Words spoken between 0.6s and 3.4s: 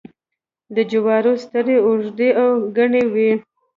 د جوارو سترۍ اوږدې او گڼې وي.